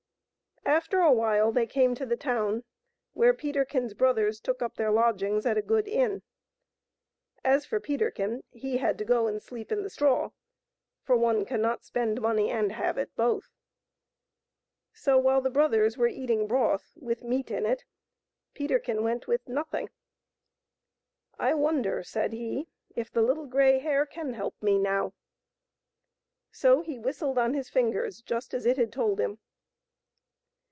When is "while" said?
1.11-1.51, 15.17-15.41